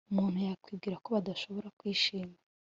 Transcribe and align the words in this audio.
Umuntu 0.11 0.37
yakwibwira 0.47 0.95
ko 1.03 1.07
badashobora 1.15 1.67
kwishima 1.79 2.35